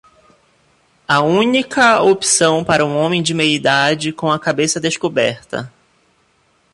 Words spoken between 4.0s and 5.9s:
com a cabeça descoberta.